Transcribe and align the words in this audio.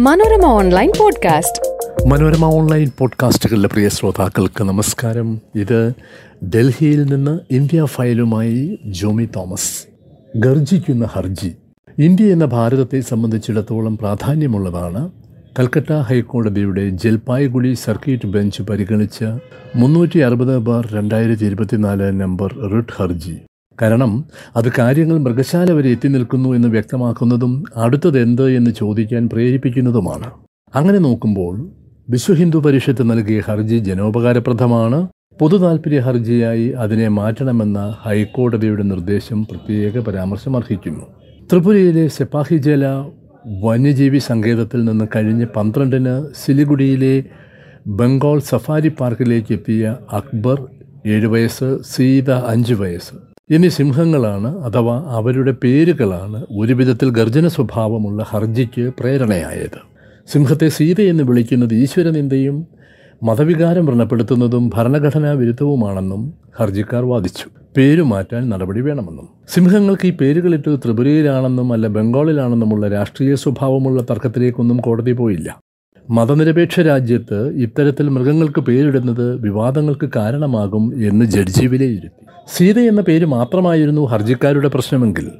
Manorama 0.00 0.44
online 0.44 0.92
podcast. 0.98 1.86
Manorama 2.08 2.44
online 2.44 2.90
പോഡ്കാസ്റ്റുകളിലെ 2.98 3.68
പ്രിയ 3.68 3.88
ശ്രോതാക്കൾക്ക് 3.88 4.64
നമസ്കാരം. 4.64 5.40
ഇത് 5.54 5.92
ഡൽഹിയിൽ 6.44 7.04
നിന്ന് 7.04 7.38
ഇന്ത്യ 7.50 7.84
ഫയലുമായി 7.84 8.78
ജോമി 8.86 9.28
തോമസ്. 9.36 9.86
ഗർജിക്കുന്ന 10.36 11.08
ഹർജി. 11.12 11.56
ഇന്ത്യ 11.98 12.32
എന്ന 12.32 12.44
ഭാരതത്തെ 12.44 13.00
സംബന്ധിച്ചിടത്തോളം 13.00 13.98
പ്രാധാന്യമുള്ളതാണ്. 13.98 15.10
കൽക്കട്ട 15.58 15.92
ഹൈക്കോടതിയുടെ 15.92 16.88
ജൽപായ്ഗുളി 16.88 17.74
സർക്യൂട്ട് 17.74 18.26
ബെഞ്ച് 18.26 18.62
പരിഗണിച്ച 18.62 19.24
മുന്നൂറ്റി 19.76 20.18
അറുപത് 20.18 20.58
ബാർ 20.58 20.92
രണ്ടായിരത്തി 20.92 21.44
ഇരുപത്തിനാല് 21.44 22.20
നമ്പർ 22.20 22.54
റിട്ട് 22.72 22.92
ഹർജി. 22.96 23.36
കാരണം 23.82 24.12
അത് 24.56 24.68
കാര്യങ്ങൾ 24.78 25.18
മൃഗശാല 25.18 25.70
വരെ 25.72 25.90
എത്തി 25.90 26.08
നിൽക്കുന്നു 26.08 26.50
എന്ന് 26.56 26.68
വ്യക്തമാക്കുന്നതും 26.68 27.52
അടുത്തത് 27.76 28.18
എന്ത് 28.18 28.46
എന്ന് 28.58 28.70
ചോദിക്കാൻ 28.80 29.28
പ്രേരിപ്പിക്കുന്നതുമാണ്. 29.32 30.28
അങ്ങനെ 30.74 30.98
നോക്കുമ്പോൾ 30.98 31.54
വിശ്വ 32.10 32.34
ഹിന്ദു 32.34 32.58
പരിഷത്ത് 32.58 33.10
നൽകിയ 33.10 33.40
ഹർജി 33.48 33.78
ജനോപകാരപ്രദമാണ്. 33.78 34.98
പൊതു 35.40 35.56
താൽപ്പര്യ 35.56 36.00
ഹർജിയായി 36.00 36.68
അതിനെ 36.84 37.08
മാറ്റണമെന്ന 37.08 37.80
ഹൈക്കോടതിയുടെ 38.04 38.82
നിർദ്ദേശം 38.82 39.38
പ്രത്യേക 39.50 39.98
പരാമർശം 40.08 40.56
അർഹിക്കുന്നു 40.56 41.06
ത്രിപുരയിലെ 41.52 42.08
സെപ്പാഹിജല 42.08 42.84
വന്യജീവി 43.64 44.18
സങ്കേതത്തിൽ 44.18 44.84
നിന്ന് 44.84 45.06
കഴിഞ്ഞ 45.16 45.44
പന്ത്രണ്ടിന് 45.56 46.14
സിലിഗുഡിയിലെ 46.42 47.14
ബംഗാൾ 48.00 48.38
സഫാരി 48.50 48.88
പാർക്കിലേക്ക് 49.00 49.52
എത്തിയ 49.52 49.96
അക്ബർ 50.12 50.58
ഏഴ് 51.06 51.26
വയസ്സ് 51.26 51.70
സീത 51.92 52.30
അഞ്ച് 52.52 52.74
വയസ്സ്. 52.74 53.29
എന്നീ 53.50 53.68
സിംഹങ്ങളാണ് 53.68 54.58
അഥവാ 54.58 55.04
അവരുടെ 55.06 55.54
പേരുകളാണ് 55.64 56.46
ഒരു 56.58 56.72
വിധത്തിൽ 56.72 57.10
ഗർജന 57.10 57.48
സ്വഭാവമുള്ള 57.48 58.24
ഹർജിക്ക് 58.28 58.92
പ്രേരണയായത്. 59.00 59.80
സിംഹത്തെ 60.32 60.68
സീത 60.68 61.00
എന്ന് 61.00 61.24
വിളിക്കുന്നത് 61.24 61.74
ഈശ്വരനിന്ദയും 61.74 62.66
മതവികാരം 63.22 63.86
വ്രണപ്പെടുത്തുന്നതും 63.86 64.70
ഭരണഘടനാ 64.74 65.30
വിരുദ്ധവുമാണെന്നും 65.30 66.34
ഹർജിക്കാർ 66.60 67.04
വാദിച്ചു. 67.04 67.44
പേരു 67.76 68.02
മാറ്റാൻ 68.02 68.48
നടപടി 68.48 68.80
വേണമെന്നും. 68.80 69.28
സിംഹങ്ങൾക്ക് 69.48 70.06
ഈ 70.06 70.10
പേരുകളിട്ട് 70.10 70.78
ത്രിപുരയിലാണെന്നും 70.84 71.72
അല്ല 71.72 71.86
ബംഗാളിലാണെന്നുമുള്ള 71.86 72.88
രാഷ്ട്രീയ 72.88 73.34
സ്വഭാവമുള്ള 73.34 74.02
തർക്കത്തിലേക്കൊന്നും 74.02 74.76
കോടതി 74.76 75.12
പോയില്ല. 75.12 75.60
മതനിരപേക്ഷ 76.10 76.80
രാജ്യത്ത് 76.80 77.54
ഇത്തരത്തിൽ 77.54 78.08
മൃഗങ്ങൾക്ക് 78.08 78.60
പേരിടുന്നത് 78.60 79.40
വിവാദങ്ങൾക്ക് 79.40 80.08
കാരണമാകും 80.16 81.08
എന്ന് 81.08 81.24
ജഡ്ജി 81.24 81.66
വിലയിരുത്തി. 81.66 82.29
സീത 82.56 82.78
എന്ന 82.78 83.00
പേര് 83.00 83.24
മാത്രമായിരുന്നു 83.24 84.04
ഹർജിക്കാരുടെ 84.04 84.68
പ്രശ്നമെങ്കിൽ. 84.68 85.30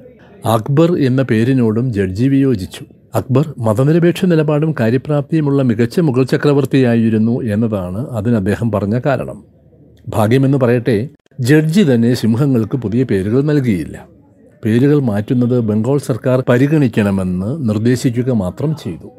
അക്ബർ 0.44 0.96
എന്ന 0.96 1.22
പേരിനോടും 1.22 1.92
ജഡ്ജി 1.92 2.28
വിയോജിച്ചു. 2.28 2.84
അക്ബർ 3.14 3.54
മതനിരപേക്ഷ 3.58 4.24
നിലപാടും 4.24 4.74
കാര്യപ്രാപ്തിയുമുള്ള 4.80 5.62
മികച്ച 5.62 6.00
മുഗൾ 6.00 6.24
ചക്രവർത്തിയായിരുന്നു 6.24 7.40
എന്നതാണ് 7.42 8.08
അതിന് 8.08 8.36
അദ്ദേഹം 8.36 8.72
പറഞ്ഞ 8.72 9.00
കാരണം. 9.06 9.44
ഭാഗ്യമെന്ന് 10.08 10.58
പറയട്ടെ 10.58 11.08
ജഡ്ജി 11.40 11.94
തന്നെ 11.94 12.14
സിംഹങ്ങൾക്ക് 12.14 12.76
പുതിയ 12.76 13.04
പേരുകൾ 13.04 13.42
നൽകിയില്ല. 13.42 14.06
പേരുകൾ 14.64 15.00
മാറ്റുന്നത് 15.00 15.60
ബംഗാൾ 15.60 15.98
സർക്കാർ 15.98 16.44
പരിഗണിക്കണമെന്ന് 16.48 17.68
നിർദ്ദേശിക്കുക 17.68 18.30
മാത്രം 18.30 18.74
ചെയ്തു. 18.74 19.10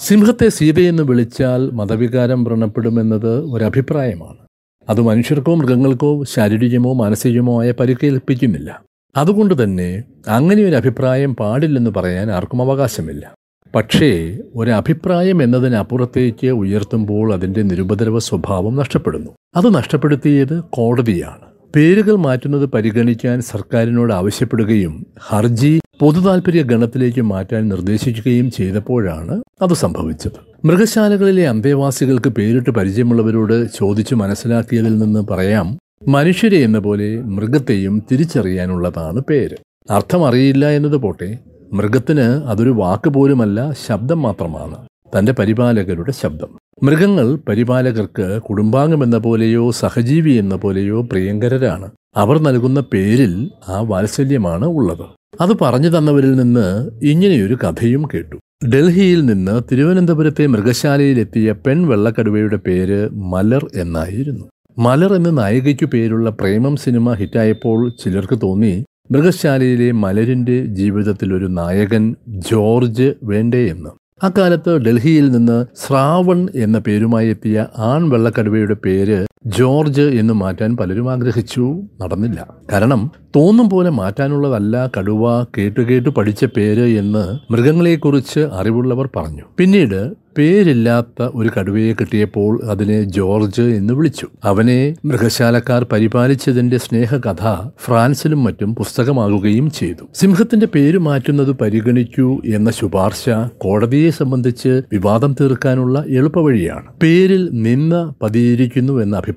സിംഹത്തെ 0.00 0.48
സീതയെന്ന് 0.48 1.02
വിളിച്ചാൽ 1.02 1.70
മതവികാരം 1.70 2.44
വ്രണപ്പെടുമെന്നത് 2.44 3.52
ഒരഭിപ്രായമാണ്. 3.52 4.45
അത് 4.88 5.00
മനുഷ്യർക്കോ 5.00 5.54
മൃഗങ്ങൾക്കോ 5.54 6.24
ശാരീരികമോ 6.24 6.92
മാനസികമോ 6.92 7.62
ആയ 7.62 7.70
പരിക്കേൽപ്പിക്കുന്നില്ല. 7.70 8.82
അതുകൊണ്ട് 9.16 9.62
തന്നെ 9.62 10.02
അങ്ങനെ 10.28 10.62
ഒരു 10.62 10.76
അഭിപ്രായം 10.76 11.36
പാടില്ലെന്ന് 11.36 11.90
പറയാൻ 11.96 12.30
ആർക്കും 12.30 12.62
അവകാശമില്ല. 12.62 13.34
പക്ഷേ 13.74 14.38
ഒരഭിപ്രായം 14.54 15.42
എന്നതിനപ്പുറത്തേക്ക് 15.42 16.46
ഉയർത്തുമ്പോൾ 16.46 17.34
അതിന്റെ 17.34 17.62
നിരുപദ്രവ 17.62 18.18
സ്വഭാവം 18.18 18.76
നഷ്ടപ്പെടുന്നു. 18.76 19.30
അത് 19.56 19.74
നഷ്ടപ്പെടുത്തിയത് 19.74 20.62
കോടതിയാണ്. 20.70 21.46
പേരുകൾ 21.76 22.16
മാറ്റുന്നത് 22.16 22.66
പരിഗണിക്കാൻ 22.66 23.40
സർക്കാരിനോട് 23.40 24.12
ആവശ്യപ്പെടുകയും 24.12 25.06
ഹർജി 25.28 25.80
പൊതു 26.00 26.20
താൽപര്യ 26.20 26.62
ഗണത്തിലേക്ക് 26.62 27.20
മാറ്റാൻ 27.20 27.68
നിർദ്ദേശിക്കുകയും 27.68 28.50
ചെയ്തപ്പോഴാണ് 28.50 29.42
അത് 29.62 29.74
സംഭവിച്ചത്. 29.74 30.66
മൃഗശാലകളിലെ 30.66 31.48
അന്തേവാസികൾക്ക് 31.48 32.28
പേരിട്ട് 32.28 32.70
പരിചയമുള്ളവരോട് 32.70 33.68
ചോദിച്ചു 33.78 34.14
മനസ്സിലാക്കിയതിൽ 34.14 34.98
നിന്ന് 34.98 35.20
പറയാം 35.30 35.78
മനുഷ്യരെ 36.08 36.58
എന്ന 36.58 36.78
പോലെ 36.78 37.20
മൃഗത്തെയും 37.20 38.02
തിരിച്ചറിയാനുള്ളതാണ് 38.12 39.22
പേര്. 39.30 39.56
അർത്ഥം 39.90 40.26
അറിയില്ല 40.26 40.68
എന്നത് 40.68 40.96
പോട്ടെ 40.96 41.38
മൃഗത്തിന് 41.72 42.20
അതൊരു 42.20 42.70
വാക്ക് 42.70 43.10
പോലുമല്ല 43.10 43.72
ശബ്ദം 43.86 44.22
മാത്രമാണ്. 44.22 44.76
തന്റെ 45.18 45.32
പരിപാലകരുടെ 45.32 46.12
ശബ്ദം. 46.12 46.58
മൃഗങ്ങൾ 46.82 47.38
പരിപാലകർക്ക് 47.48 48.42
കുടുംബാംഗം 48.42 49.04
എന്ന 49.04 49.18
പോലെയോ 49.18 49.70
സഹജീവി 49.70 50.30
എന്ന 50.30 50.56
പോലെയോ 50.56 51.02
പ്രിയങ്കരരാണ്. 51.02 51.90
അവർ 52.16 52.38
നൽകുന്ന 52.38 52.80
പേരിൽ 52.80 53.50
ആ 53.68 53.80
വാത്സല്യമാണ് 53.80 54.64
ഉള്ളത്. 54.64 55.06
അത് 55.40 55.56
പറഞ്ഞു 55.60 55.98
തന്നവരിൽ 55.98 56.32
നിന്ന് 56.36 56.90
ഇങ്ങനെയൊരു 57.02 57.54
കഥയും 57.54 58.08
കേട്ടു. 58.14 58.36
ഡൽഹിയിൽ 58.62 59.20
നിന്ന് 59.26 59.60
തിരുവനന്തപുരത്തെ 59.70 60.46
മൃഗശാലയിലെത്തിയ 60.46 61.54
പെൺ 61.66 61.78
വെള്ളക്കടുവയുടെ 61.88 62.56
പേര് 62.56 63.00
മലർ 63.32 63.64
എന്നായിരുന്നു. 63.74 64.44
മലർ 64.78 65.14
എന്ന 65.14 65.30
നായികയ്ക്കു 65.30 65.86
പേരുള്ള 65.86 66.30
പ്രേമം 66.30 66.76
സിനിമ 66.76 67.12
ഹിറ്റായപ്പോൾ 67.12 67.78
ചിലർക്ക് 68.02 68.38
തോന്നി 68.42 68.72
മൃഗശാലയിലെ 69.12 69.92
മലരിന്റെ 69.92 70.56
ജീവിതത്തിൽ 70.72 71.34
ഒരു 71.34 71.48
നായകൻ 71.50 72.04
ജോർജ് 72.48 73.08
വേണ്ടേ 73.22 73.62
എന്ന് 73.68 73.90
അക്കാലത്ത് 74.22 74.72
ഡൽഹിയിൽ 74.78 75.26
നിന്ന് 75.30 75.58
ശ്രാവൺ 75.76 76.48
എന്ന 76.54 76.78
പേരുമായി 76.78 77.28
എത്തിയ 77.28 77.66
ആൺ 77.86 78.10
വെള്ളക്കടുവയുടെ 78.10 78.76
പേര് 78.84 79.18
ജോർജ് 79.46 80.02
എന്ന് 80.02 80.34
മാറ്റാൻ 80.34 80.76
പലരും 80.76 81.12
ആഗ്രഹിച്ചു. 81.12 81.82
നടന്നില്ല. 82.00 82.46
കാരണം 82.72 83.10
തോന്നും 83.36 83.70
പോലെ 83.70 83.90
മാറ്റാനുള്ളതല്ല 83.90 84.90
കടുവ 84.98 85.44
കേട്ടുകേട്ടു 85.44 86.08
പഠിച്ച 86.08 86.44
പേര് 86.44 86.98
എന്ന് 86.98 87.52
മൃഗങ്ങളെക്കുറിച്ച് 87.52 88.40
അറിവുള്ളവർ 88.40 89.08
പറഞ്ഞു. 89.16 89.42
പിന്നീട് 89.58 90.26
പേരില്ലാത്ത 90.38 91.22
ഒരു 91.22 91.50
കടുവയെ 91.58 91.92
കിട്ടിയപ്പോൾ 91.92 92.60
അതിനെ 92.64 93.02
ജോർജ് 93.02 93.62
എന്ന് 93.62 93.94
വിളിച്ചു. 93.94 94.26
അവനെ 94.44 94.96
മൃഗശാലക്കാർ 95.04 95.86
പരിപാലിച്ചതിന്റെ 95.92 96.78
സ്നേഹകഥ 96.78 97.68
ഫ്രാൻസിലും 97.84 98.44
മറ്റും 98.44 98.74
പുസ്തകമാകുകയും 98.74 99.70
ചെയ്തു. 99.70 100.06
സിംഹത്തിന്റെ 100.14 100.66
പേര് 100.66 100.98
മാറ്റുന്നത് 100.98 101.50
പരിഗണിക്കൂ 101.50 102.40
എന്ന 102.44 102.70
ശുപാർശ 102.70 103.28
കോടതിയെ 103.58 104.10
സംബന്ധിച്ച് 104.10 104.82
വിവാദം 104.92 105.36
തീർക്കാനുള്ള 105.40 106.04
എളുപ്പവഴിയാണ്. 106.08 106.86
പേരിൽ 107.02 107.48
നിന്ന് 107.52 108.24
പതിയിരിക്കുന്നു 108.24 109.02
എന്ന 109.02 109.16
അഭിപ്രായം 109.16 109.35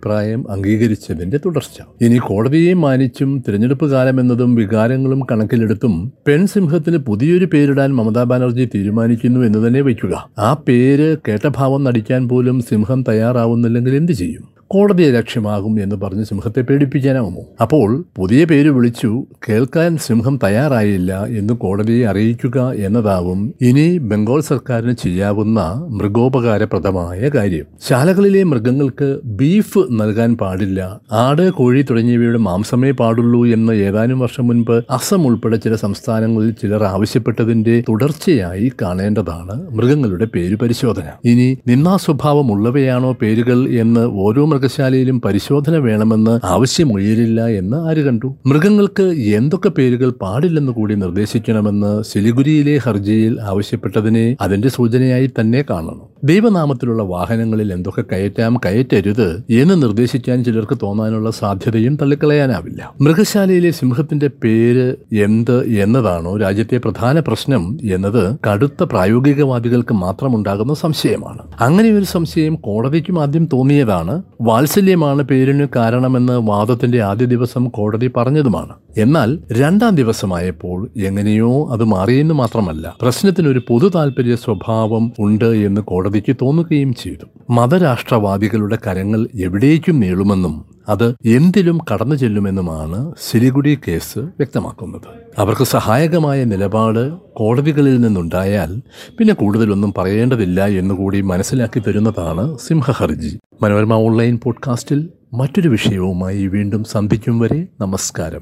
അംഗീകരിച്ചതിന്റെ 0.49 1.39
തുടർച്ച. 1.45 1.81
ഇനി 2.01 2.17
കോടതിയെ 2.17 2.73
മാനിച്ചും 2.73 3.43
തിരഞ്ഞെടുപ്പ് 3.47 3.91
കാലം 3.91 4.19
എന്നതും 4.19 4.55
വികാരങ്ങളും 4.55 5.21
കണക്കിലെടുത്തും 5.31 6.13
പെൺസിംഹത്തിന് 6.27 6.97
പുതിയൊരു 6.97 7.45
പേരിടാൻ 7.45 7.95
മമതാ 7.95 8.23
ബാനർജി 8.23 8.69
തീരുമാനിക്കുന്നു 8.75 9.45
എന്ന് 9.45 9.67
തന്നെ 9.67 9.81
വയ്ക്കുക. 9.81 10.29
ആ 10.37 10.53
പേര് 10.67 11.17
കേട്ടഭാവം 11.27 11.83
നടിക്കാൻ 11.83 12.27
പോലും 12.27 12.61
സിംഹം 12.61 13.03
തയ്യാറാവുന്നില്ലെങ്കിൽ 13.09 13.95
എന്ത് 13.95 14.11
ചെയ്യും? 14.11 14.58
കോടതിയെ 14.71 15.11
ലക്ഷ്യമാകും 15.11 15.83
എന്ന് 15.83 15.95
പറഞ്ഞ് 15.95 16.23
സിംഹത്തെ 16.23 16.61
പേടിപ്പിക്കാനാവുമോ 16.61 17.43
അപ്പോൾ 17.61 18.05
പുതിയ 18.17 18.45
പേര് 18.45 18.69
വിളിച്ചു 18.69 19.25
കേൾക്കാൻ 19.49 19.97
സിംഹം 19.97 20.39
തയ്യാറായില്ല 20.43 21.25
എന്ന് 21.25 21.53
കോടതിയെ 21.53 22.07
അറിയിക്കുക 22.07 22.71
എന്നതാവും 22.71 23.53
ഇനി 23.61 23.97
ബംഗാൾ 23.97 24.41
സർക്കാരിന് 24.41 24.93
ചെയ്യാവുന്ന 25.03 25.59
മൃഗോപകാരപ്രദമായ 25.89 27.29
കാര്യം. 27.35 27.65
ശാലകളിലെ 27.87 28.43
മൃഗങ്ങൾക്ക് 28.43 29.19
ബീഫ് 29.25 29.79
നൽകാൻ 29.91 30.37
പാടില്ല. 30.37 30.99
ആട് 31.11 31.51
കോഴി 31.51 31.81
തുടങ്ങിയവയുടെ 31.81 32.37
മാംസമേ 32.37 32.91
പാടുള്ളൂ 32.91 33.45
എന്ന് 33.45 33.73
ഏതാനും 33.73 34.19
വർഷം 34.19 34.47
മുൻപ് 34.47 34.81
അസം 34.89 35.27
ഉൾപ്പെടെ 35.27 35.55
ചില 35.55 35.75
സംസ്ഥാനങ്ങളിൽ 35.75 36.51
ചിലർ 36.51 36.83
ആവശ്യപ്പെട്ടതിന്റെ 36.83 37.83
തുടർച്ചയായി 37.89 38.71
കാണേണ്ടതാണ് 38.81 39.71
മൃഗങ്ങളുടെ 39.71 40.25
പേര് 40.25 40.55
പരിശോധന. 40.55 41.03
ഇനി 41.25 41.57
നിന്നാ 41.67 41.97
സ്വഭാവമുള്ളവയാണോ 41.97 43.11
പേരുകൾ 43.21 43.69
എന്ന് 43.69 43.99
ഓരോ 43.99 44.45
മൃഗശാലയിലും 44.59 45.21
പരിശോധന 45.21 45.75
വേണമെന്ന് 45.77 46.39
ആവശ്യമുയരില്ല 46.45 47.47
എന്ന് 47.59 47.77
ആര് 47.89 48.01
കണ്ടു? 48.05 48.35
മൃഗങ്ങൾക്ക് 48.45 49.05
എന്തൊക്കെ 49.37 49.69
പേരുകൾ 49.69 50.09
പാടില്ലെന്ന് 50.09 50.71
കൂടി 50.71 50.95
നിർദ്ദേശിക്കണമെന്ന് 50.95 52.03
സിലിഗുരിയിലെ 52.03 52.77
ഹർജിയിൽ 52.77 53.41
ആവശ്യപ്പെട്ടതിനെ 53.41 54.37
അതിന്റെ 54.41 54.69
സൂചനയായി 54.69 55.29
തന്നെ 55.39 55.65
കാണണം. 55.69 56.08
ദൈവനാമത്തിലുള്ള 56.23 57.03
വാഹനങ്ങളിൽ 57.03 57.73
എന്തൊക്കെ 57.73 58.03
കയറ്റാം 58.11 58.59
കയറ്റരുത് 58.65 59.43
എന്ന് 59.49 59.81
നിർദ്ദേശിക്കാൻ 59.81 60.43
ചിലർക്ക് 60.43 60.77
തോന്നാനുള്ള 60.83 61.31
സാധ്യതയും 61.31 61.95
തള്ളിക്കളയാനാവില്ല. 61.95 62.93
മൃഗശാലയിലെ 63.01 63.71
സിംഹത്തിന്റെ 63.71 64.29
പേര് 64.43 64.95
എന്ത് 65.15 65.65
എന്നതാണോ 65.67 66.37
രാജ്യത്തെ 66.37 66.77
പ്രധാന 66.77 67.19
പ്രശ്നം 67.19 67.77
എന്നത് 67.91 68.35
കടുത്ത 68.49 68.83
പ്രായോഗികവാദികൾക്ക് 68.83 69.93
മാത്രമുണ്ടാകുന്ന 69.93 70.73
സംശയമാണ്. 70.73 71.39
അങ്ങനെ 71.59 71.89
ഒരു 71.89 72.05
സംശയം 72.05 72.55
കോടതിക്കും 72.55 73.21
ആദ്യം 73.21 73.45
തോന്നിയതാണ്. 73.53 74.21
വാത്സല്യമാണ് 74.41 75.23
പേരിന് 75.23 75.67
കാരണമെന്ന് 75.75 76.33
വാദത്തിന്റെ 76.33 77.01
ആദ്യ 77.01 77.25
ദിവസം 77.25 77.65
കോടതി 77.65 78.11
പറഞ്ഞതുമാണ്. 78.17 78.73
എന്നാൽ 78.97 79.39
രണ്ടാം 79.51 79.95
ദിവസമായപ്പോൾ 79.95 80.89
എങ്ങനെയോ 80.97 81.71
അത് 81.71 81.83
മാറിയെന്ന് 81.83 82.33
മാത്രമല്ല 82.33 82.95
പ്രശ്നത്തിനൊരു 83.01 83.61
പൊതു 83.67 83.91
താല്പര്യ 83.95 84.35
സ്വഭാവം 84.35 85.11
ഉണ്ട് 85.19 85.45
എന്ന് 85.45 85.81
കോടതിക്ക് 86.09 86.35
തോന്നുകയും 86.41 86.93
ചെയ്തു. 86.93 87.25
മതരാഷ്ട്രവാദികളുടെ 87.49 88.77
കരങ്ങൾ 88.87 89.27
എവിടേക്കും 89.35 89.99
നീളുമെന്നും 89.99 90.65
അത് 90.89 91.15
എന്തിലും 91.25 91.79
കടന്നു 91.93 92.15
ചെല്ലുമെന്നുമാണ് 92.15 93.13
സിലിഗുഡി 93.31 93.79
കേസ് 93.87 94.19
വ്യക്തമാക്കുന്നത്. 94.19 95.09
അവർക്ക് 95.37 95.63
സഹായകമായ 95.63 96.43
നിലപാട് 96.43 97.13
കോടതികളിൽ 97.13 98.01
നിന്നുണ്ടായാൽ 98.01 98.81
പിന്നെ 99.17 99.33
കൂടുതലൊന്നും 99.33 99.93
പറയേണ്ടതില്ല 99.97 100.67
എന്നുകൂടി 100.67 101.21
മനസ്സിലാക്കി 101.21 101.79
തരുന്നതാണ് 101.79 102.57
സിംഹഹർജി. 102.57 103.39
മനോരമ 103.61 103.93
ഓൺലൈൻ 103.93 104.39
പോഡ്കാസ്റ്റിൽ 104.43 105.09
മറ്റൊരു 105.33 105.69
വിഷയവുമായി 105.69 106.47
വീണ്ടും 106.47 106.83
സന്ധിക്കും 106.83 107.39
വരെ 107.39 107.67
നമസ്കാരം. 107.81 108.39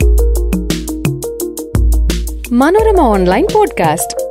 മനോരമ 2.52 3.00
ഓൺലൈൻ 3.02 3.48
പോഡ്കാസ്റ്റ് 3.54 4.27